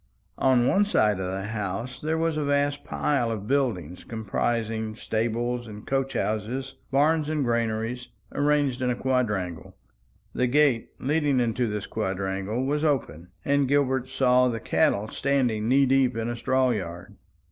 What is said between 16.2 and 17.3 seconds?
a straw yard.